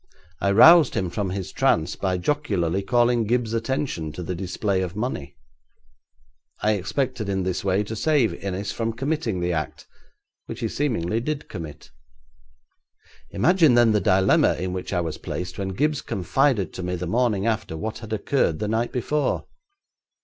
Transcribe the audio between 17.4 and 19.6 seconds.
after what had occurred the night before.